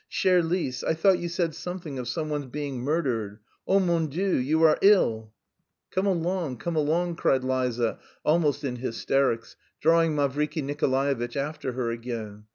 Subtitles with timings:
[0.11, 3.37] Chère Lise, I thought you said something of someone's being murdered.
[3.67, 4.35] Oh, mon Dieu!
[4.37, 5.31] You are ill!"
[5.91, 12.45] "Come along, come along!" cried Liza, almost in hysterics, drawing Mavriky Nikolaevitch after her again.